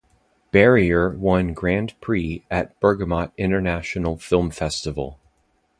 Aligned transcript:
"Barrier" 0.49 1.11
won 1.11 1.53
Grand 1.53 1.93
Prix 2.01 2.43
at 2.49 2.73
Bergamo 2.79 3.31
International 3.37 4.17
Film 4.17 4.49
Festival. 4.49 5.19